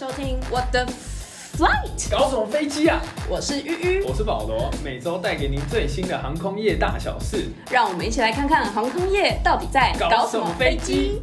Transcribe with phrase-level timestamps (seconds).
[0.00, 0.86] 收听 What the
[1.58, 3.02] Flight，搞什么飞机啊？
[3.28, 7.48] 我是玉玉，我是保罗，每周带给您最新的航空业大小事。
[7.70, 11.20] 让我们一起来看看航空业到底在搞什么飞机。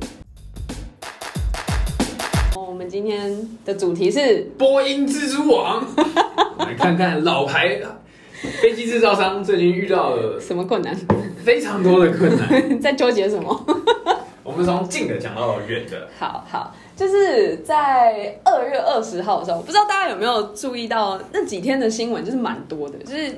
[2.56, 5.84] 我们今天的主题是波音蜘蛛网，
[6.60, 7.82] 我们来看看老牌
[8.62, 10.96] 飞机制造商最近遇到了什么困难？
[11.44, 12.62] 非常多的困难。
[12.80, 13.66] 在纠结什么？
[14.44, 16.08] 我们从近的讲到远的。
[16.20, 23.32] 好好，就是在二月二十号的时候，不知道大家有没有注意到那几天的新闻，就是蛮多的，就是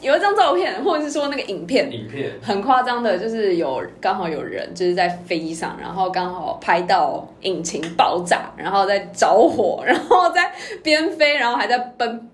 [0.00, 10.50] 有一张照片，或者是说那个影片，影片很夸张的，就是有刚好有人就是在飞机上，然后刚好拍到引擎爆炸，然后在着火，然后在
[10.82, 12.30] 边飞，然后还在奔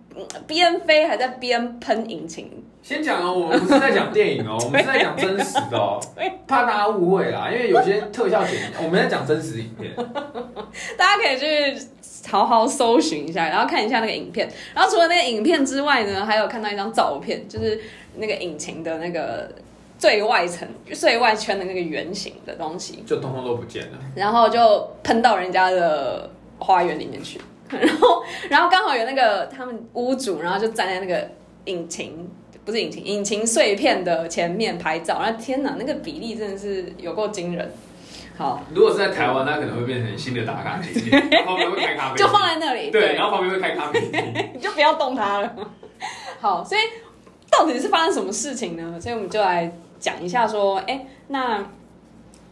[0.47, 2.49] 边飞还在边喷引擎。
[2.83, 6.01] 先讲哦，我们不是在讲电影哦， 我们是在讲真实的哦，
[6.47, 9.95] 怕大家误会啦，因为有些特效剪，我们在讲真实影片，
[10.97, 11.87] 大家可以去
[12.29, 14.51] 好好搜寻一下，然后看一下那个影片。
[14.75, 17.81] 然后除了那个影片之外呢，还有看到一张照片，就是
[18.17, 19.51] 那个引擎的那个
[19.99, 23.99] 最外层、最外圈的那个圆形的东西，就通通都不见了。
[24.15, 27.41] 然后就喷到人家的花园里面去。
[27.71, 31.29] 然后，然后刚好有那个他们屋主，然后就站在那个
[31.67, 32.29] 引擎。
[32.65, 37.71] 不是引擎，引擎碎片的前面拍照，然后天哪，那个比例真的是有够惊人。
[38.37, 42.91] 好，如果是在台湾，那可能会变成新的打卡景点，旁边会开咖啡，就放在那里。
[42.91, 44.01] 对，然后旁边会开咖啡
[44.55, 45.55] 你就不要动它了。
[46.39, 46.81] 好，所以
[47.51, 48.99] 到底是发生什么事情呢？
[49.01, 51.67] 所以我们就来讲一下，说，哎，那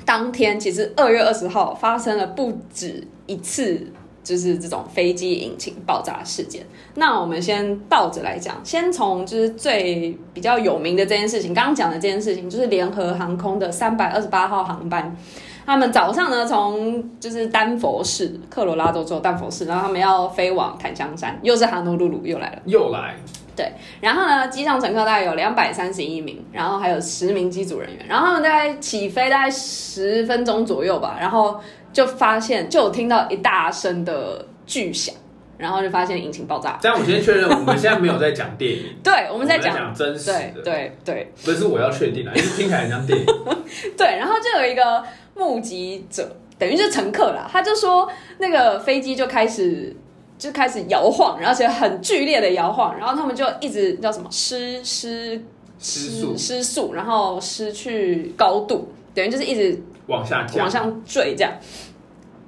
[0.05, 3.93] 当天其实二月二十号发生了不止一次。
[4.29, 6.67] 就是这种飞机引擎爆炸事件。
[6.97, 15.17] 那我们先倒着来讲，先从就是最比较有名的这件事情，刚刚讲的这件事情，就是联合航空的三百二十八号航班，
[15.65, 23.15] 他们早上呢从就是丹佛市，科罗拉多州丹佛市，然后他们要飞往檀香山，又是哈努鲁鲁又来了，又来。
[23.57, 31.59] 对，然后呢，机上乘客大概有两百三十一名，然后还有十名机组人员，然后他们大概起飞大概十分钟左右吧，然后。
[31.93, 35.15] 就发现，就有听到一大声的巨响，
[35.57, 36.79] 然后就发现引擎爆炸。
[36.81, 41.33] 这样，我先确认，我们现在没有在讲电影， 对，我们在讲真实的，对对。
[41.45, 43.27] 不是我要确定啊，因为听起来很像电影。
[43.97, 45.03] 对，然后就有一个
[45.35, 49.97] 目击者，等于是乘客啦，他就说那个飞机就开始
[50.39, 55.43] 就开始摇晃，而且很剧烈的摇晃，然后他们就一直叫什么失失
[55.79, 59.83] 失速失速，然后失去高度，等于就是一直。
[60.09, 61.53] 往下往上坠这样，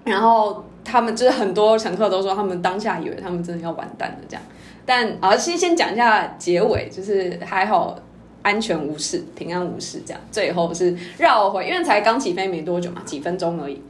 [0.05, 4.43] 然后他们就是很多乘客都说，他们当下以为他们真的要完蛋了这样。
[4.85, 7.97] 但啊，先先讲一下结尾，就是还好
[8.43, 10.21] 安全无事，平安无事这样。
[10.33, 13.81] 最后是绕回，因为才刚起飞没多久嘛，几分钟而已。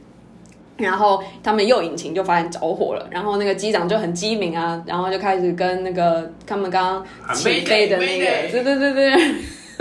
[0.77, 9.35] 然后他们右引擎就发现着火了，然后那个机长就很机敏啊，然后就开始跟那个他们刚刚起飞的那个，对对对对。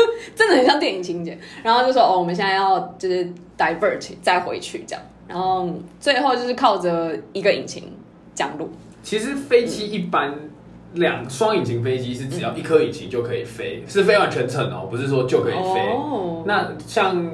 [0.36, 3.26] 真的很像电影情节，然后就说哦，我们现在要就是
[3.58, 5.68] divert 再回去这样，然后
[5.98, 7.92] 最后就是靠着一个引擎
[8.34, 8.68] 降落。
[9.02, 10.34] 其实飞机一般
[10.94, 15.96] 两双引擎飞机是只要一颗引擎就可以飞，是飞完全程哦，不是说就可以飞。
[16.44, 17.30] 那像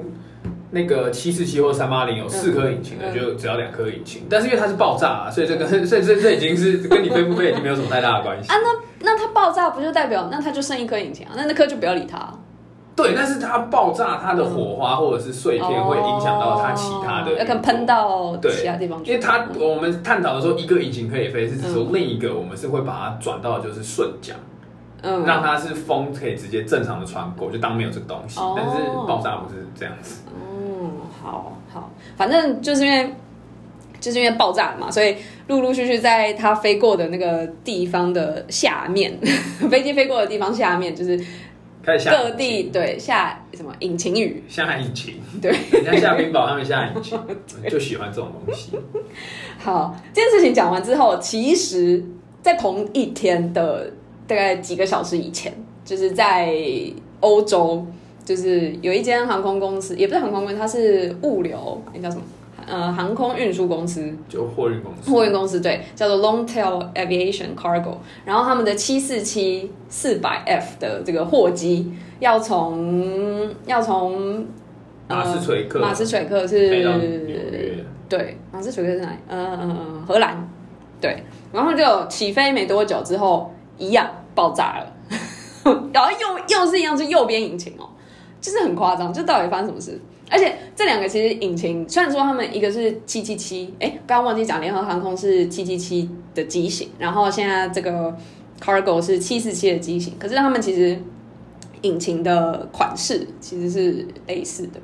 [0.71, 4.22] 那个七四七或三八零有四颗引擎的，就只要两颗引擎。
[4.28, 8.56] 但是因为它是爆炸，所以这个 所以这这已经是跟你飞不飞已经没有什么太大的关系啊。
[8.59, 11.33] 那那它爆炸不就代表那它就剩一颗引擎啊？
[11.37, 12.33] 那那颗就不要理它。
[12.97, 18.99] 对，但是它爆炸，它的火花或者是碎片会影响到它其他的，可能喷到其他地方。
[19.05, 24.34] 因为它我们探讨的时候，一个引擎可以飞，是指说另一个我们是会把它转到就是顺桨，
[25.03, 28.41] 嗯，让它是风可以直接正常的穿过，就当没有这个东西。
[28.57, 30.23] 但是爆炸不是这样子。
[30.31, 30.91] 嗯，
[31.23, 33.15] 好好，反正就是因为
[34.01, 35.17] 就是因为爆炸嘛，所以
[35.49, 39.19] 陆陆续续在它飞过的那个地方的下面，
[39.71, 41.23] 飞机飞过的地方下面就是。
[42.10, 47.16] 各地对下什么引擎雨，下引擎，对，人家下冰雹，他们下引擎，
[47.71, 48.72] 就喜欢这种东西。
[49.59, 52.03] 好，这件事情讲完之后，其实，
[52.42, 53.88] 在同一天的
[54.27, 55.53] 大概几个小时以前，
[55.84, 56.53] 就是在
[57.21, 57.86] 欧洲，
[58.24, 62.22] 就是有一间航空公司，也不是航空公司，它是物流，那叫什么？
[62.66, 67.97] 呃，航空运输公司就货运公司，货运公司对，叫做 Longtail Aviation Cargo。
[68.24, 74.45] 然后他们的七四七四百 F 的这个货机要从要从
[75.09, 79.16] 马斯垂克，马斯垂克是对，马斯垂克是哪里？
[79.28, 80.48] 嗯，荷兰
[81.01, 81.22] 对。
[81.53, 84.92] 然后就起飞没多久之后，一样爆炸了，
[85.92, 87.89] 然后又又是一样是右边引擎哦。
[88.41, 90.01] 就是很夸张，就到底发生什么事？
[90.31, 98.17] 而且这两个其实引擎，虽然说他们一个是七七七，哎，刚刚忘记讲，联合航空是七七七的机型，然后现在这个
[98.61, 100.99] Cargo 是七四七的机型，可是他们其实
[101.83, 104.81] 引擎的款式其实是类似的，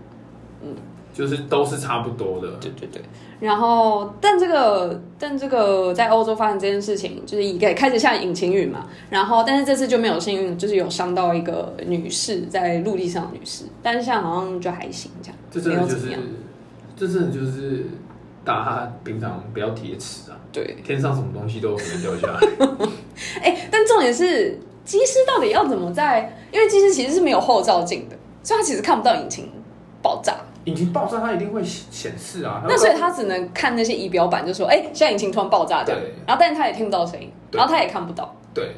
[0.63, 0.75] 嗯，
[1.13, 3.03] 就是都是差不多的，对对对。
[3.43, 8.87] 然后，但这个，但这个在欧洲发生这件事情，就是一个开始下引擎雨嘛。
[9.11, 15.37] 然后，但是这次就没有幸运，就是有伤到一个女士在陆地上的女士，但是现在好像就还行这样。
[15.51, 16.17] 这真的就是，
[16.97, 17.87] 这真的就是
[18.45, 20.39] 大家平常不要铁齿啊。
[20.53, 22.41] 对，天上什么东西都有可能掉下来。
[23.43, 26.39] 哎，但重点是，机师到底要怎么在？
[26.53, 29.51] 因为机师其实是没有后照镜的，所以他其实看不到引擎
[30.01, 30.37] 爆炸。
[30.65, 32.63] 引擎爆炸，它一定会显示啊。
[32.69, 35.95] 那所以他只能看那些仪表板，就说：“哎，现在引擎突然爆炸掉。”
[36.27, 38.35] 然后，但是他也听不到声音，然后他也看不到。
[38.55, 38.77] 对，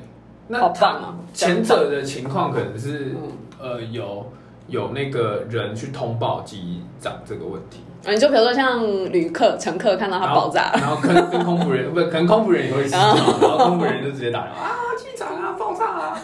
[0.48, 1.14] 那好棒啊！
[1.32, 3.14] 前者的情况可能是
[3.60, 4.26] 呃，有
[4.68, 7.80] 有那个人去通报机长这个问题。
[8.06, 8.82] 啊，你就比如说像
[9.12, 16.20] 旅客、乘客看到它爆炸，然后跟跟空服人不，可能空服人也会知道，然后空服人就直接打电话啊，机长啊，爆炸啊。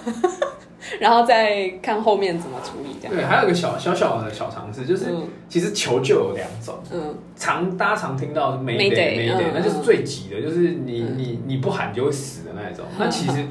[0.99, 3.15] 然后再看后面怎么处理，这样。
[3.15, 5.07] 对，还有个小小小的小常识，就是
[5.49, 12.85] 其实求救有两种，嗯，常大家常听到 Mayday，Mayday，那就是最急的，就是你你你不喊就会死的那一种。
[12.99, 13.47] 那其实，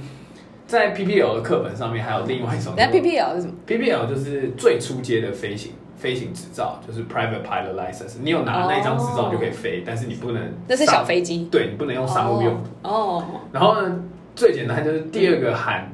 [0.68, 2.74] 在 PPL 的课本上面还有另外一种。
[2.76, 8.18] 那 PPL 是什么？PPL 就是最初阶的飞行飞行执照，就是 Private Pilot License。
[8.22, 10.42] 你有拿那一张执照就可以飞，但是你不能。
[10.68, 11.48] 那是小飞机。
[11.52, 12.62] 对你不能用商务用。
[12.84, 13.24] 哦。
[13.52, 14.00] 然后呢，
[14.36, 15.90] 最简单就是第二个喊。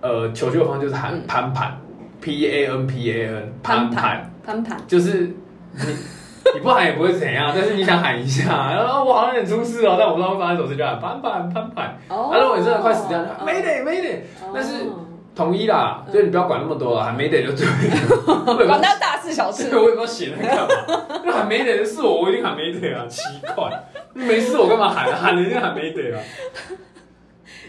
[0.00, 1.76] 呃，求救方就是喊攀盘
[2.20, 5.30] ，P A N P A N，攀盘，攀盘，就是
[5.72, 5.96] 你
[6.54, 11.98] 你不喊也不会怎样，但是你想喊一下，然 后我好像有点出事哦，但我不知道会发生什么事，就喊攀盘攀盘。
[12.08, 14.22] 哦，如果你真的快死掉了，没得没得，
[14.54, 14.86] 但是
[15.34, 18.66] 统一啦，所以你不要管那么多了，喊没得就对了。
[18.66, 20.68] 管他大事小事，我也不知道写那干嘛。
[21.24, 23.20] 那喊没得的是我，我一定喊没得啊，奇
[23.54, 23.70] 怪，
[24.14, 25.12] 没事我干嘛喊？
[25.14, 26.22] 喊人家喊没得啊。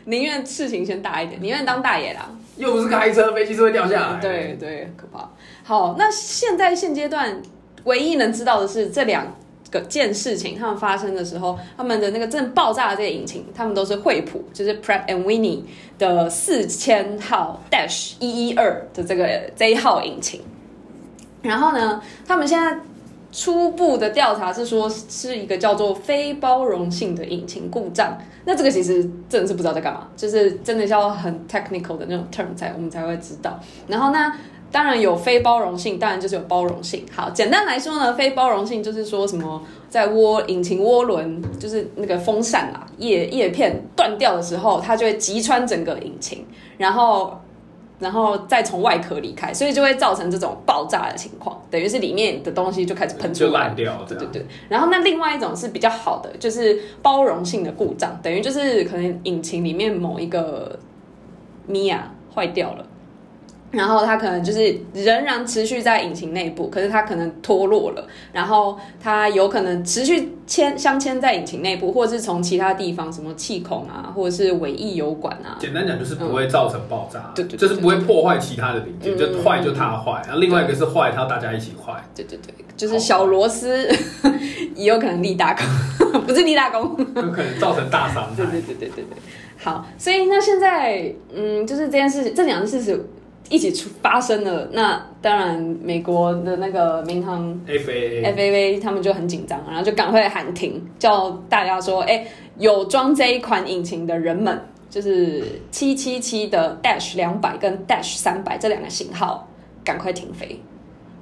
[0.05, 2.29] 宁愿事情先大一点，宁愿当大爷啦。
[2.57, 4.19] 又不是开车，飞机是会掉下来。
[4.19, 5.29] 对对，可怕。
[5.63, 7.41] 好，那现在现阶段
[7.85, 9.25] 唯一能知道的是这两
[9.71, 15.61] 个件事情，他们发生的时候，他们的那个正爆炸的这个引擎，他们都是惠普，就是 Pratt and Whitney
[15.97, 20.41] 的四千号 Dash 一一二的这个 Z 号引擎。
[21.41, 22.77] 然后呢，他们现在。
[23.31, 28.17] 初步的调查是说，是一个叫做非包容性的引擎故障。
[28.45, 33.59] 那这个其实真的是不知道在干嘛，就是真的要很 technical 的那种 term 才我们才会知道。
[33.87, 34.35] 然后那
[34.71, 37.05] 当然有非包容性，当然就是有包容性。
[37.15, 46.45] 好，简单来说呢，非包容性就是说什么在涡引擎涡轮，就是那个风扇啊叶叶片断掉的时候，它就会击穿整个引擎，
[46.77, 47.39] 然后。
[47.99, 54.05] 然后再从外壳离开，所以就会造成这种爆炸的情况，等于是里面的东西就开始喷出来，就烂掉。
[54.07, 54.45] 对对对。
[54.69, 60.79] 然后那另外一种是比较好的，就是包容性的故障，等于就是可能引擎里面某一个
[61.67, 62.85] 米娅坏掉了。
[63.71, 75.55] 然后它可能就是仍然持续在引擎内部，可是它可能脱落了，然后它有可能持续牵镶嵌在引擎内部，或者是从其他地方什么气孔啊，或者是尾翼油管啊。
[75.59, 81.93] 简单讲就是不会造成爆炸，对对，就是不会破坏其他的零件，就坏就它坏，然后另外一个是坏，它要大家一起坏。
[82.15, 83.87] 对对对，就是小螺丝
[84.73, 88.33] 也有可能立大功， 不是立大功，有可能造成大伤害。
[88.35, 89.17] 对对对对对对，
[89.63, 92.99] 好，所以那现在嗯，就是这件事情，这两件事情。
[93.47, 102.27] 一起出发生了，那当然美国的那个民航 F A F A A 他们就很紧张，然后就赶快喊停，叫大家说：“哎，
[102.57, 109.47] 有装这一款引擎的人们，就是七七七的 Dash 两百跟 Dash 三百这两个型号，
[109.83, 110.59] 赶快停飞。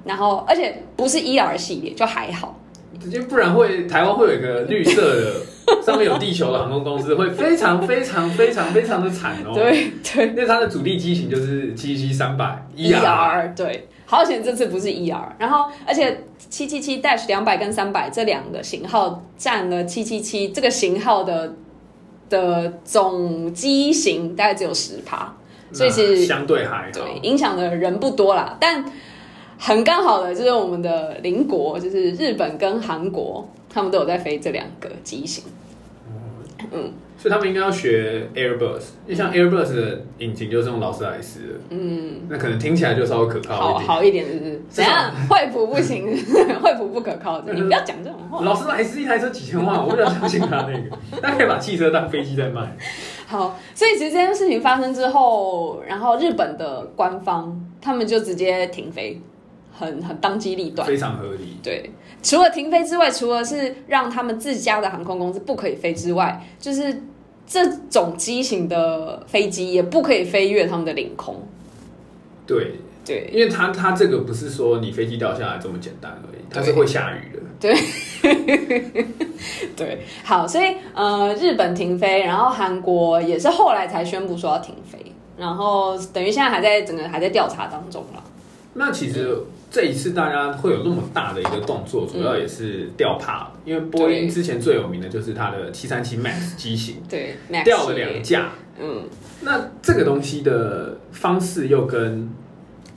[0.04, 2.58] 然后，而且不是 E R 系列，就还好。”
[3.00, 9.52] 直接不然会台湾会有一个绿色的，上面有地球的航空公司，会非常非常非常非常的惨哦。
[9.54, 15.36] 对对，因为它的主力机型就是七七三百 E R，对，好险这次不是 E R。
[15.38, 21.54] 然后而且七七七 Dash 两百跟三百这两个型号占了七七七这个型号的
[22.28, 25.36] 的总机型大概只有十趴，
[25.72, 28.84] 所以其实相对还对影响的人不多啦，但。
[29.58, 35.44] 很刚好的就是我们的邻国，就是日本跟韩国，他们都有在飞这两个机型。
[36.70, 41.54] 嗯，所以他们应该要学 Airbus，因为像 Airbus 的引擎就是用劳斯莱斯的。
[41.70, 43.86] 嗯，那可能听起来就稍微可靠一点。
[43.88, 44.62] 好一点，是不是？
[44.68, 45.12] 怎样？
[45.28, 46.06] 惠普不行，
[46.62, 47.40] 惠普不可靠。
[47.42, 48.44] 你不要讲这种话。
[48.44, 50.96] 劳斯莱斯一台车几千万，我不要相信他那个。
[51.20, 52.76] 大家可以把汽车当飞机在卖。
[53.26, 57.64] 好，所以其实这件事情发生之后，然后日本的官方。
[57.80, 59.18] 他们就直接停飞，
[59.78, 61.56] 很很当机立断，非常合理。
[61.62, 61.90] 对，
[62.22, 67.02] 除了停飞之外，除了是让他们自家的航空公司不可以飞之外，就是
[67.46, 71.36] 这种机型的飞机也不可以飞越他们的领空。
[72.46, 72.72] 对
[73.04, 77.38] 对，因为它它这个不是说你飞机掉下来这么简单而已，它是会下雨的。
[77.60, 77.74] 对，
[79.74, 84.98] 对，好，所以呃，日本停飞，然后韩国也是后来才宣布说要停飞，
[85.36, 88.22] 然后等于现在还在整个还在调查当中了。
[88.74, 89.36] 那其实
[89.70, 98.50] 这一次大家会有那么大的一个动作，主要也是掉怕，因为波音之前最有名的就是它的七三七 MAX 机型，对，掉了两架。
[98.80, 99.02] 嗯，
[99.42, 102.30] 那这个东西的方式又跟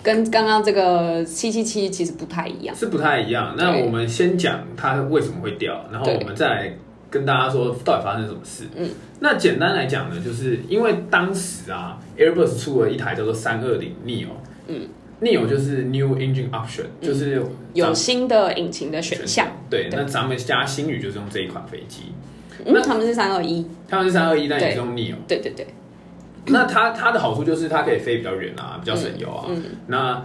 [0.04, 3.56] 跟刚刚这个七七七其实不太一样，是不太一样。
[3.58, 6.78] 那我们先讲它为什么会掉，然后我们再来
[7.10, 8.66] 跟大家说到底发生什么事。
[8.78, 14.28] 嗯，那简单来讲呢，就是因为当时啊，Airbus 出了一台叫做三二零 neo，
[14.68, 14.88] 嗯
[15.22, 17.42] ，neo 就是 New Engine Option，就是
[17.74, 19.48] 有新的引擎的选项。
[19.70, 22.12] 对，那咱们家新宇就是用这一款飞机。
[22.66, 25.16] 那他们是三二一，他们是三二一，但也是用 neo。
[25.28, 25.66] 对对对。
[26.48, 29.46] 那它它的好处就是它可以飞比较远啊，比较省油啊。
[29.88, 30.22] 那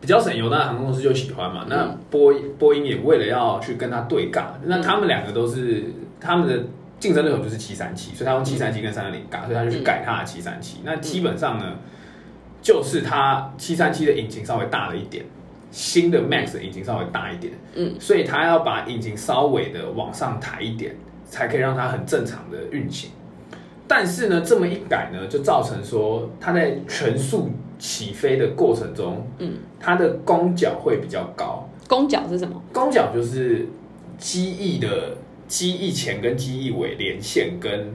[0.00, 1.66] 比较省油，那航空公司就喜欢嘛。
[1.68, 5.84] 那波波音也为了要去跟它对尬，那他们两个都是
[6.20, 6.64] 他们的
[6.98, 10.78] 竞争对手就是七三七，所以他用七三七跟三二零尬，所以他就去改他的七三七。
[10.84, 11.76] 那基本上呢，
[12.62, 15.24] 就是它七三七的引擎稍微大了一点，
[15.70, 23.10] 新的 Max 的引擎稍微大一点，嗯，所以它要把引擎稍微的往上抬一点，才可以让它很正常的运行。
[23.88, 31.68] 但是呢，这么一改呢，就造成说它在全速起飞的过程中，嗯，它的弓角会比较高。
[31.88, 32.62] 弓角是什么？
[32.72, 33.66] 弓角就是
[34.16, 35.16] 机翼的
[35.48, 37.92] 机翼前跟机翼尾连线跟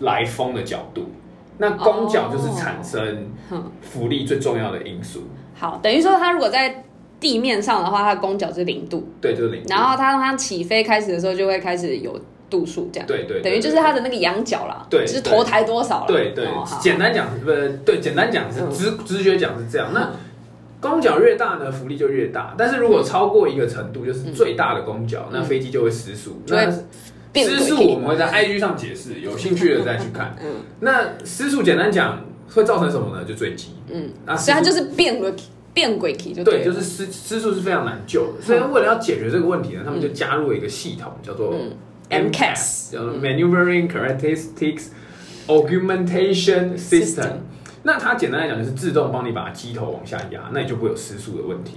[0.00, 1.04] 来风的角度。
[1.58, 3.30] 那弓角就是产生
[3.82, 5.24] 浮力最重要的因素。
[5.54, 6.84] 好，等于说它如果在
[7.20, 9.62] 地面上的话，它的弓角是零度，对，就是零。
[9.68, 12.18] 然后它它起飞开始的时候就会开始有。
[12.50, 16.48] 度数这样，对对，等于就是它的那个仰角啦，对，就是头抬多少了，对对。
[16.80, 17.44] 简单讲，不
[17.84, 19.90] 对，简单讲是直直觉讲是这样。
[19.92, 20.10] 那
[20.80, 22.54] 弓角越大呢，浮力就越大。
[22.56, 26.40] 但是如果超过一个程度，就是最大的弓角，那飞机就会失速。
[26.46, 26.72] 那
[27.34, 30.36] 失速我们会在 IG 上解释，有兴趣的再去看。
[30.42, 33.24] 嗯，那私速简单讲会造成什么呢？
[33.24, 33.70] 就坠机。
[33.92, 35.32] 嗯，那所以它就是变了
[35.72, 38.42] 变轨体，就对，就是失失速是非常难救的。
[38.42, 41.54] 所以为了要解决这个问题呢，他们就加入了一个系统，叫做。
[42.10, 44.84] MCAS 叫做 Maneuvering Characteristics
[45.46, 47.32] Augmentation System，
[47.82, 51.74] 那它简单来讲就是自动帮你把机头往下压，那你就不会有失速的问题。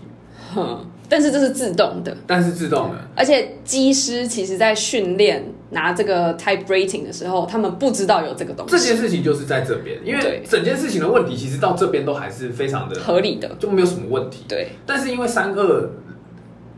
[0.54, 8.72] 哼， 但是这是自动的，但是自动的，而且机师其实在训练拿这个 Type Rating 的时候，他们不知道有这个东西。
[8.72, 14.46] 这件事情就是在这边，因为整件事情的问题其实到这边都还是非常的合理的，就没有什么问题。
[14.48, 15.90] 对，但是因为三二。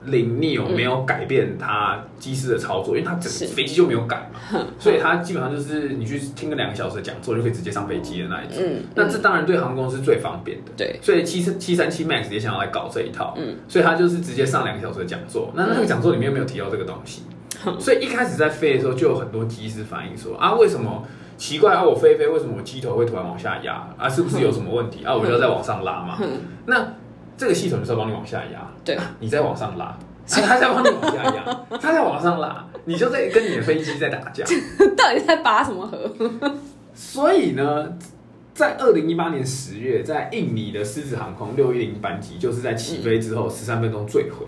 [0.06, 8.64] 零 neo 没有改变它机师的操作，因为它整个飞机就没有改嘛， 所以它基本上就是你去听个两个小时的讲座就可以直接上飞机的那一种。
[8.96, 10.72] 那这当然对航空公司最方便的。
[10.76, 15.52] 对，所以七七三七 MAX 也想要来搞这一套，所以他就是直接上两个小时的讲座。
[15.56, 17.24] 那那个讲座里面没有提到这个东西，
[17.80, 21.04] 所以一开始在飞的时候就有很多机师反映说啊，为什么
[21.38, 21.84] 奇怪啊？
[21.84, 24.08] 我飞飞为什么我机头会突然往下压啊？
[24.10, 25.16] 是不是有什么问题啊？
[25.16, 26.18] 我就要再往上拉嘛？
[26.66, 26.94] 那
[27.38, 29.98] 这个系统就是要帮你往下压，对， 你再往上拉，
[30.28, 34.44] 他在帮你往下压，他在往上拉，你就在跟你的飞机在打架，
[34.96, 36.12] 到底在拔什么河？
[36.94, 37.98] 所以呢，
[38.54, 44.46] 在二零一八年十月，在印尼的狮子航空六一零班机，就是在起飞之后十三分钟坠毁。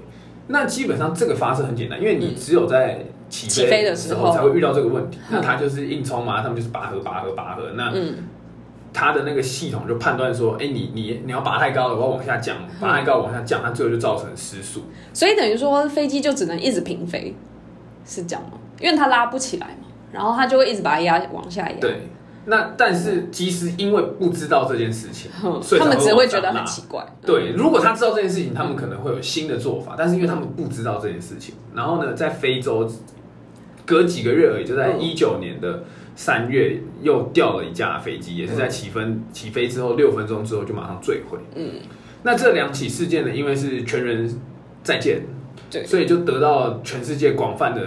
[0.47, 4.31] 那基本上这个发生很简单，因为你只有在起飞的时候。
[4.31, 5.17] 才会遇到这个问题。
[5.31, 7.71] 那他就是硬冲嘛，他们就是拔河、拔河、拔河。
[7.75, 7.91] 那
[8.95, 14.83] 他的那个系统就判断说，哎，你你你要拔太高了，我要往下降，拔太高往下降，它最后就造成失速。
[15.13, 17.35] 所以等于说飞机就只能一直平飞，
[18.05, 18.57] 是这样吗？
[18.79, 21.75] 因为它拉不起来嘛，然后它就会一直把它压往下压。
[21.81, 22.07] 对，
[22.45, 25.29] 那但是机师因为不知道这件事情，
[25.61, 27.05] 所以他们只会觉得很奇怪。
[27.25, 32.89] 对，如果他知道这件事情，他们可能会有新的做法，但是因为他们不知道这件事情，然后呢，在非洲
[33.85, 35.83] 隔几个月而已，就在一九年的。
[36.15, 41.37] 三月又掉了一架飞机，也是在起分起飞之后六分钟之后就马上坠毁。
[41.55, 41.71] 嗯，
[42.23, 44.41] 那这两起事件呢，因为是全人
[44.81, 45.21] 再见，
[45.69, 47.81] 对，所以就得到全世界广泛的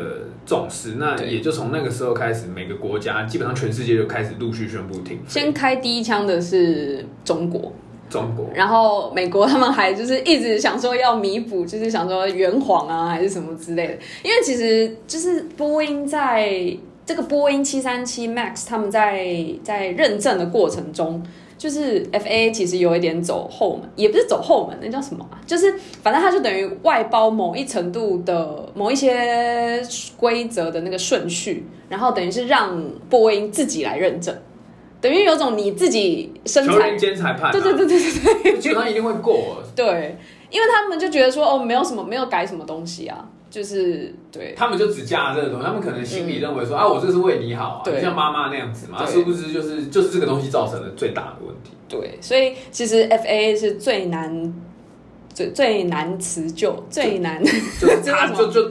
[0.45, 0.97] 重视。
[0.99, 5.19] 那也就从那个时候开始，每个国家基本上全世界就开始陆续宣布停。
[5.27, 7.73] 先开第一枪的是中国，
[8.11, 13.95] 中国，然后美国他们还就是一直想说要弥补，就是想说圆谎啊，还是什么之类的。
[14.23, 16.77] 因为其实就是波音在。
[17.09, 19.27] 这个波音七三七 MAX，他们在
[19.63, 21.23] 在认证的过程中，
[21.57, 25.41] 就是 FA 其实有一点走后门，也不是走后门，那叫什么啊？
[25.47, 25.73] 就是
[26.03, 29.83] 反正它就等于外包某一程度的某一些
[30.19, 34.37] 规则的那个顺序，然后等于是让波音自己来认证，
[35.01, 39.63] 等于有种你自己生产兼裁判，对对对对对对，基本上一定会过。
[39.75, 40.15] 对，
[40.51, 43.27] 因为他们就觉得说哦，没有什么没有改什么东西啊。
[43.51, 51.71] 就是对，他们就只嫁这个东西，他们可能心里认为说啊，我这是为你好啊，就像妈妈那样子嘛，殊不知就是就是这个东西造成了最大的问题。
[51.89, 54.55] 对，所以其实 F A 是最难、
[55.33, 57.43] 最最难辞旧、最难，
[57.81, 58.69] 就就就就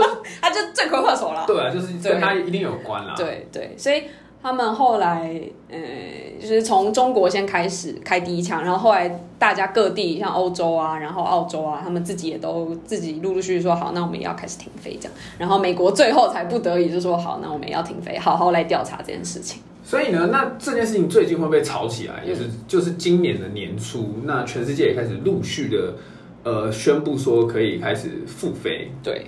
[0.40, 1.44] 他就罪魁祸首了。
[1.46, 3.14] 对啊，就是跟他一定有关啦。
[3.16, 4.04] 对对，所以。
[4.44, 5.78] 他们后来，呃，
[6.38, 9.08] 就是从中国先开始开第一枪，然后后来
[9.38, 15.12] 大家各地像欧洲啊，然后澳洲啊，他们自己也都自己陆陆续续说好，那我们也要开始停飞这样。
[15.38, 19.62] 然后美国最后才不得已就说好，那我们也要停飞，好好来调查这件事情。
[19.82, 25.94] 所以呢，那这件事情最近会被炒起来，也是就是今年的年初，那全世界也开始陆续的
[26.42, 28.90] 呃宣布说可以开始复飞。
[29.02, 29.24] 对。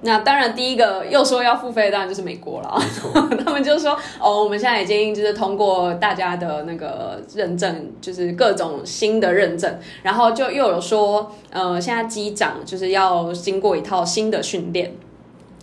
[0.00, 2.80] 那当然，第一个又说要付费，当然就是美国了。
[3.44, 14.94] 他们就说：“哦，我们现在已经就是通过大家的那个认证，就是各种新的认证，然后就又有说，呃，现在机长就是要经过一套新的训练，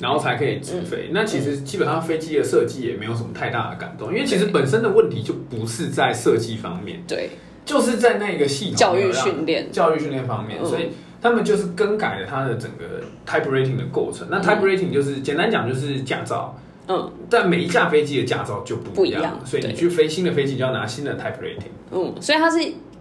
[0.02, 1.12] 然后才可以直飞。
[1.14, 7.30] 那其实基本上飞机的设计也没有什么太大的感动，因为其实本身的问题就不是在设计方面，对，
[7.64, 10.90] 就是在那个系统教育训练、教育训练方面，所以。
[11.26, 14.28] 他们就是更改了它的整个 type rating 的过程。
[14.30, 16.56] 那 type rating 就是简单讲就是驾照，
[16.88, 21.72] 嗯，但每一架飞机的驾照就不一样，所以你去飞新的飞机就要拿新的 type rating。
[21.92, 22.60] 嗯，所以它是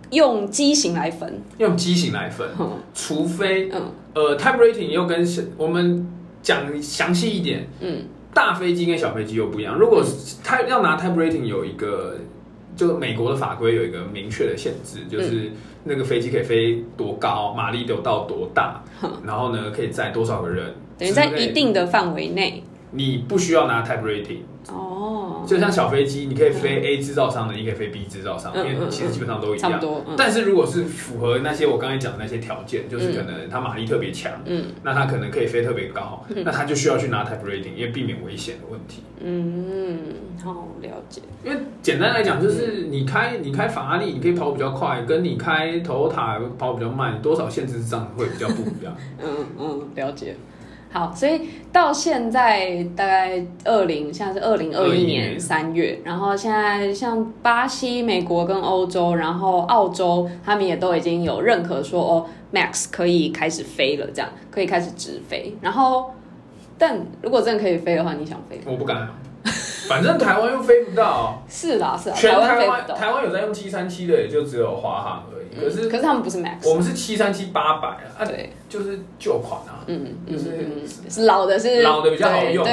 [0.08, 2.48] 用机型来分，用机型来分，
[2.94, 5.22] 除非，嗯，呃，type rating 又跟
[5.58, 6.10] 我们
[6.42, 9.76] 讲详细一点，嗯，大飞机跟小飞机又不一样。
[9.78, 10.02] 如果
[10.42, 12.16] 它要拿 type rating，有一个
[12.74, 15.52] 就美国的法规有一个明确的限制，就是。
[15.84, 18.82] 那个飞机可以飞多高，马力有到多大，
[19.24, 20.74] 然后呢，可以载多少个人？
[20.98, 24.38] 等于在一定的范围内，你不需要拿 type rating。
[25.44, 29.80] 哦，就像小飞机，你可以飞 A 制造商的，你可以飞 B 制造商，因为其实基本上都一样。
[30.16, 39.02] 但是如果是符合那些我刚才讲的那些条件，就是可能它马力特别强，嗯，那它可能可以飞特别高，那它就需要去拿 type rating，因为避免危险的问题。
[39.20, 39.98] 嗯，
[40.42, 41.22] 好了解。
[41.44, 48.96] 因为简单来讲，就是你开你开法拉利，你可以跑比较快，跟你开 Toyota 跑比较慢，多少限制上会比较不一样。
[49.22, 50.36] 嗯嗯，了解。
[50.94, 51.40] 好，所以
[51.72, 65.56] 到现在大概二零，现在是二零二一年三月，然后现在像巴西、美国跟欧洲，然后澳洲，他们也都已经有认可说哦，Max 可以开始飞了，这样可以开始直飞。
[65.60, 66.12] 然后，
[66.78, 68.60] 但如果真的可以飞的话，你想飞？
[68.64, 69.08] 我不敢。
[69.88, 75.44] 反正台湾又飞不到，是啦是啦，全台湾台湾有在用七三七的，也就只有华航而已。
[75.54, 80.36] 可是可是他们不是 Max，我们是七三七八百啊，对，就是旧款啊，嗯嗯，
[81.08, 82.70] 是老的是老的比较好用啊。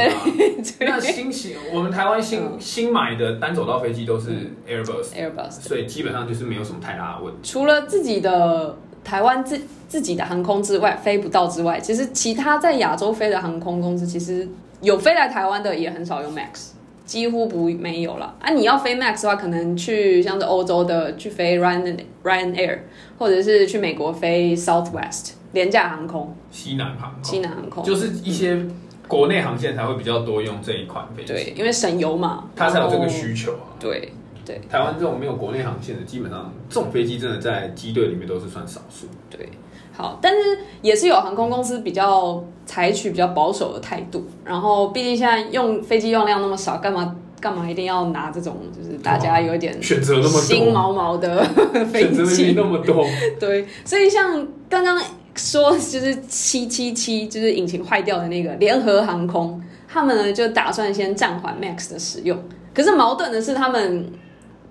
[0.80, 4.32] 那新型我们台湾新新买的单走道飞机都是
[4.68, 7.40] Airbus，Airbus，所以基本上就是没有什么太大的问题。
[7.44, 14.48] 除了自己的台湾自自己的航空之外飞不到之外，其实其他在亚洲飞的航空公司其实
[14.82, 16.72] 有飞来台湾的也很少用 Max。
[17.12, 18.54] 几乎不没有了啊！
[18.54, 22.80] 你要飞 Max 的话，可能去像是欧洲的去飞 Ryan Ryan Air，
[23.20, 28.66] 或者是去美国飞 Southwest 廉价航空、西南航空、西南航空，就是一些
[29.10, 31.34] 国内航线才会比较多用这一款飞机。
[31.34, 33.76] 对，因为省油嘛，它才有这个需求啊。
[33.78, 34.14] 对
[34.46, 39.08] 对，台湾这种没有国内航线的，基本上这种飞机真的在机队里面都是算少数。
[39.30, 39.50] 对。
[39.94, 44.26] 好，但是也是有航空公司比较采取比较保守的态度。
[44.46, 51.44] 然后，毕竟现在用飞机用量那么少，干嘛干嘛一定要拿这种就是大家有点选择那么新毛毛的
[51.92, 53.06] 飞机那么多？
[53.40, 55.00] 对，所以像刚刚
[55.36, 62.38] 说就是七七七就是引擎坏掉的那个联合航空，他们呢就打算先暂缓 Max 的使用。
[62.74, 64.10] 可是矛盾的是，他们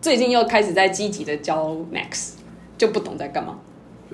[0.00, 2.34] 最近又开始在积极的教 Max，
[2.78, 3.58] 就不懂在干嘛。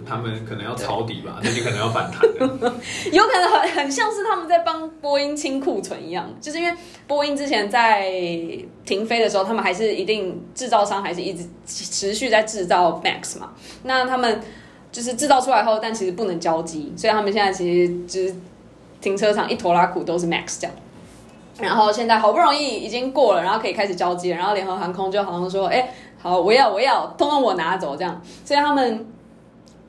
[0.05, 2.21] 他们可能要抄底吧，最近可能要反弹
[3.13, 8.11] 有可能很很像是他们在帮波音清库存一样，就是因为波音之前在
[8.85, 13.53] 停飞的时候，他们还是一定制造商还是一直持续在制造 Max 嘛。
[13.85, 14.41] 那他们
[14.93, 18.35] 就是制造出来后，但其实不能交机，所以他们现在其实就是
[19.01, 20.77] 停车场一坨拉苦都是 Max 这样。
[21.59, 29.07] 然后现在好不容易已经过了，然后可以开始交接，然后联合航空就好像说：“哎，好，我要我要，通通我拿走这样。”所以他们。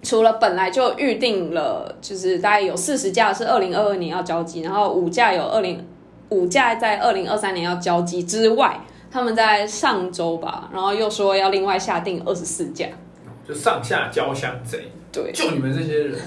[0.08, 5.86] 除了本来就预定了，就是大概有四十架是二零二二年要交机，然后五架有二零
[6.30, 8.80] 五架在二零二三年要交机之外，
[9.12, 12.88] 他们在上周吧，然后又说要另外下定二十四架，
[13.46, 16.18] 就上下交相贼，对，就你们这些人。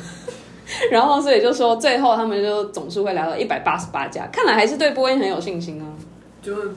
[0.92, 5.88] 然后所以就说最后他们就总数会来到一百八十八架，看来还是对波音很有信心啊。
[6.42, 6.70] 就是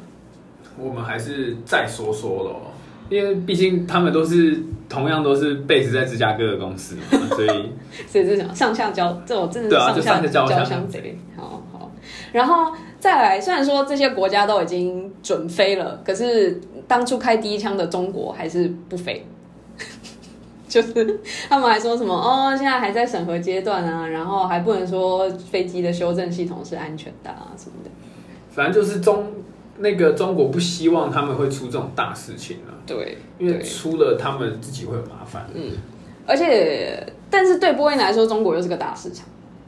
[0.77, 2.72] 我们还是再说说咯，
[3.09, 7.01] 因为毕竟他们都是同样都是 base 在芝加哥的公司嘛，
[7.35, 7.71] 所以
[8.07, 11.17] 所以就想上下交，这种真的是上下交相贼。
[11.35, 11.91] 好好，
[12.31, 19.25] 然后再来，虽然说这些国家都已经准飞了，可是当初开第一枪的中国还是不飞。
[20.67, 27.91] 就是他们还说什么哦，现在还在审核阶段啊，然后还不能说飞机的修正系统是安全的啊什么的。
[28.49, 29.27] 反正就是中
[29.77, 32.73] 那个中国不希望他们会出这种大事情了。
[32.86, 35.47] 对，因为出了他们自己会有麻烦。
[35.53, 35.71] 嗯，
[36.25, 39.25] 而且但是对波音来说，中国又是个大市场，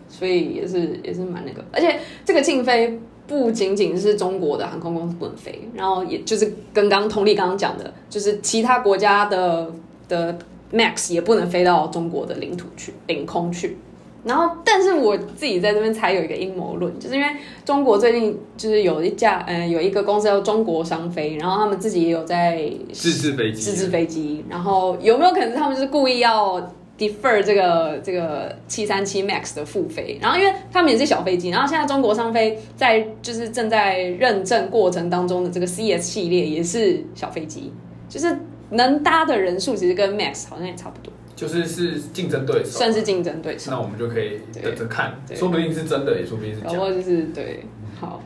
[0.07, 1.63] 所以也是也是蛮那个。
[1.71, 9.71] 而且这个禁飞不仅仅是中国的航空公司不能飞，然后也就是跟刚通力刚刚讲的，就是其他国家的
[10.07, 10.37] 的。
[10.73, 13.77] Max 也不能飞到中国的领土去领空去，
[14.25, 17.27] 然后，但是我自己在这边才有一个阴谋论，就是因为
[17.63, 26.59] 中国最近就是有一架，呃，有一个公司叫中国商飞，然后他们自己也有在自制飞机，自制飞机，然后有没有可能是他们就是故意要
[26.97, 30.17] defer 这个这个七三七 Max 的复飞？
[30.19, 37.71] 然后因为他们也是小飞机，然后现在中国商飞在就是正在认证过程当中的这个 CS 系列也是小飞机，
[38.09, 38.35] 就是。
[38.71, 43.71] 能搭的人数其实跟 Max 好像也差不多，就是是竞争对手，算是竞争对手。
[43.71, 46.67] 那我们就可以等着看，说不定是真的，也说不定是假。
[46.71, 47.65] 然后就是对，
[47.99, 48.21] 好，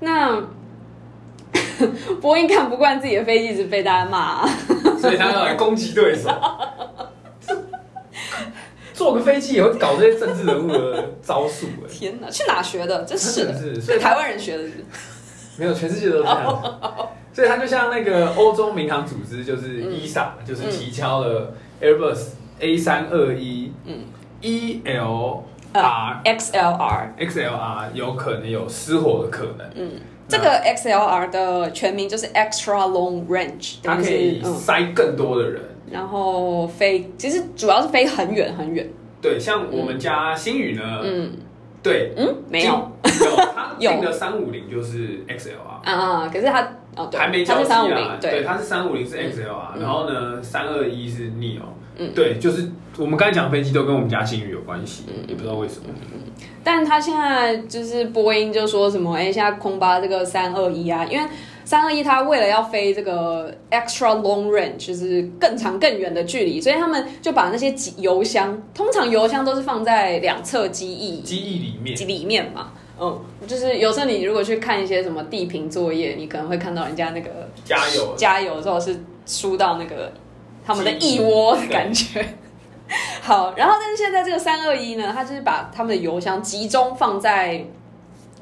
[0.00, 0.42] 那
[2.20, 4.46] 波音看不惯自己的飞机一直被大家骂，
[4.98, 6.30] 所以他要来攻击对手。
[8.94, 13.02] 坐个飞机也会搞这些政治人物的招数，哎，天哪，去哪学的？
[13.04, 14.62] 真是的， 是台湾人学的，
[15.58, 16.62] 没有，全世界都这样。
[17.32, 22.26] 所以他就像那个欧洲民航组织，就是 ESA，就是提交了 Airbus
[22.60, 24.00] A 三二一，嗯
[24.40, 29.66] ，E L R X L R X L R 有可能有失火的可能。
[29.74, 29.90] 嗯，
[30.28, 38.88] 这个 X L R 的全名就是 Extra Long Range，它可以塞更多的人，然后飞，其实主要是飞很远很远。
[39.20, 41.32] 对，像我们家新宇呢，嗯，
[41.82, 46.68] 对，嗯，没有，有， 他订的三五零就是 X L R，啊，可是他。
[46.96, 51.62] 哦，还没交机啊，对，它是三五零是 XLR，然后呢，三二一是 Neo，
[51.96, 56.20] 嗯，对，就是我们刚才讲飞机都跟我们家新宇有关系，嗯，也不知道为什么，嗯，
[56.62, 61.28] 但他现在就是波音就说什么，哎，现在空巴这个三二一啊，因为
[61.64, 72.72] 三二一它为了要飞这个 extra long range，就是更长更远的距离，所以他们就把那些油箱，通常油箱都是放在两侧机翼，机翼里面，里面嘛。
[73.00, 80.12] 嗯，就是有时候你如果去看一些什么地平作业，你可能会看到人家那个加油加油之后是输到那个
[80.64, 82.24] 他们的一窝的感觉。
[83.20, 87.64] 好，然后但是现在这个三二一呢，它就是把他们的油箱集中放在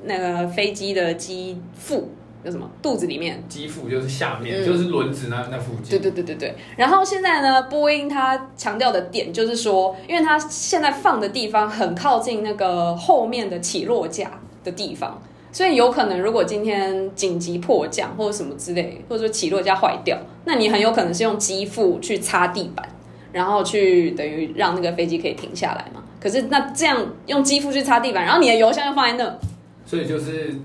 [0.04, 2.10] 那个飞机的机腹，
[2.44, 3.42] 叫什么肚子里面？
[3.48, 5.90] 机腹就是下面，就是轮子那那附近。
[5.90, 6.54] 对对对对对。
[6.76, 14.30] 然后现在呢，波音它强调的点就是说，因为它现在放的地方很靠近那个后面的起落架。
[14.64, 15.20] 的地方，
[15.52, 22.88] 所以有可能，如果今天紧急迫降或者什么之类，或者说起落架坏掉，那你很有可能是用机腹去擦地板，
[23.32, 26.02] 然后去等于让那个飞机可以停下来嘛。
[26.18, 29.38] 可是那这样用机腹去擦地板，然后你的油箱又放在那，
[29.84, 30.56] 所以就是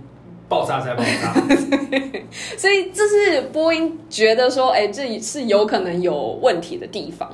[0.48, 1.34] 爆炸才爆炸。
[2.58, 7.30] 所以这是波音觉得说，哎，这是有可能有问题的地方。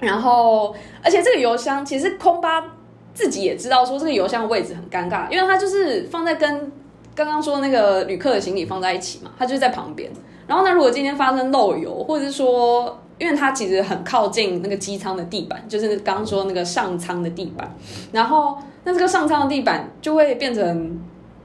[0.00, 2.76] 然后，而且这个油箱其实空巴。
[3.14, 6.72] 自己也知道说这个油箱的位置很尴尬，因为它就是放在跟
[7.14, 10.10] 刚刚说那个旅客的行李放在一起嘛，它就是在旁边。
[10.46, 17.72] 然后呢，如果今天发生漏油，或者是说，因为它其实很靠近那个机舱的地板，就是刚刚说那个上舱的地板，
[18.10, 20.98] 然后那这个上舱的地板就会变成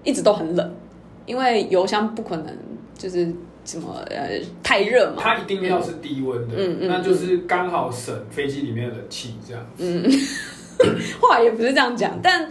[0.03, 0.73] 一直都很冷，
[1.27, 2.47] 因为油箱不可能
[2.97, 3.31] 就是
[3.63, 9.83] 什么呃太热嘛，它一定要是低温的，嗯嗯，那就是刚好省飞机里面的冷气这样子。
[11.21, 12.47] 话也不是这样讲，但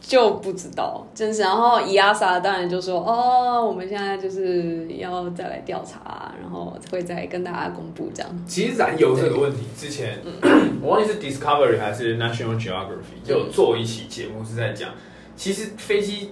[0.00, 1.42] 就不知道，真是。
[1.42, 10.18] 然后伊阿萨当然就说：“哦，我们现在就是要再来调查，然后会再跟大家公布这样。”其实燃油这个问题，之前
[10.80, 14.90] 我忘记是 Discovery 还是 National Geography 就做一期节目是在讲，
[15.36, 16.30] 其实飞机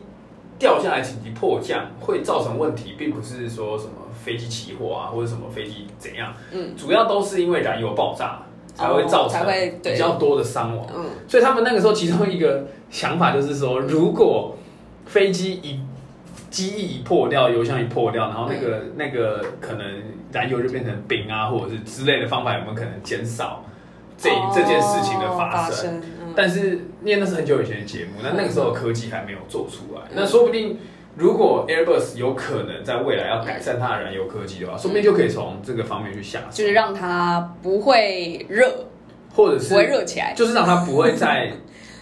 [0.59, 3.91] 掉下来紧急迫降会造成问题，并不是说什么
[4.25, 8.41] 飞机起火啊，或者什么飞机怎样，嗯，主要都是因为燃油爆炸。
[8.77, 9.45] 才会造成
[9.83, 10.87] 比较多的伤亡，
[11.27, 14.55] 所以他们那个时候其中一个想法就是说，如果
[15.07, 15.81] 飞机一
[16.51, 19.85] 机翼一破掉，油箱一破掉，然后那个那个可能
[20.31, 23.65] 燃油就变成冰啊，或者是之类的方法，有没有可能减少
[24.19, 26.03] 这这件事情的发生？
[26.37, 30.79] 但是因为那是很久以前的节目，那那个时候科技还没有做出来，那说不定
[31.17, 38.87] 如果 Airbus 有可能在未来要改善它的燃油科技的话，说不定就可以从这个方面去下手，就是让它不会热，
[39.35, 41.51] 或者是不会热起来，就是让它不会在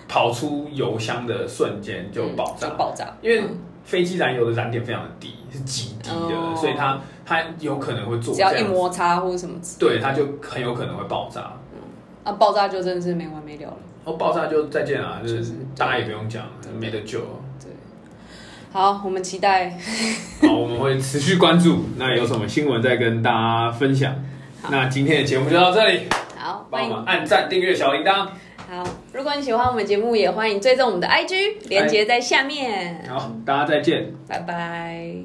[0.08, 3.42] 跑出油箱的瞬间就爆炸，爆炸，因为。
[3.84, 11.52] 飞机燃油的燃点非常的低，是极低的，所以它它有可能会做只要一摩擦或者什么，对，它就很有可能会爆炸。
[12.22, 13.76] 啊，爆炸就真的是没完没了了。
[14.04, 16.44] 哦，爆炸就再见了，就是大家也不用讲，
[16.80, 17.18] 没得救。
[17.20, 17.26] 对，
[18.74, 19.70] 好，我们期待。
[20.42, 24.12] 好，我们会持续关注，那有什么新闻再跟大家分享。
[24.68, 26.00] 那今天的节目就到这里，
[26.36, 28.26] 好，帮我们按赞、订阅小铃铛。
[28.68, 33.04] 好，如果你喜欢我们节目，也欢迎追踪我们的 IG，连接在下面。
[33.08, 35.18] 好，大家再见，拜拜。